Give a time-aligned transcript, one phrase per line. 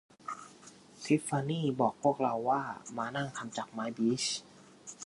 [1.03, 2.61] ทิฟฟานี่บอกพวกเราว่า
[2.95, 4.23] ม้านั่งทำจากไม้บีช